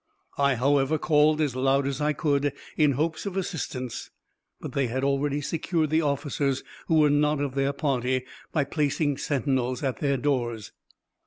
[0.39, 4.09] I, however, called as loud as I could, in hopes of assistance;
[4.59, 9.17] but they had already secured the officers who were not of their party, by placing
[9.17, 10.71] sentinels at their doors.